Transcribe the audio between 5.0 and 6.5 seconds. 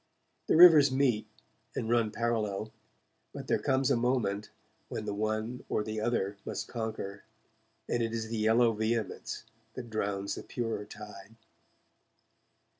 the one or the other